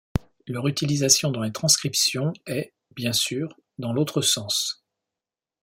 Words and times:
Leur 0.47 0.67
utilisation 0.67 1.29
dans 1.29 1.43
les 1.43 1.51
transcriptions 1.51 2.33
est, 2.47 2.73
bien 2.95 3.13
sûr, 3.13 3.55
dans 3.77 3.93
l’autre 3.93 4.23
sens. 4.23 4.83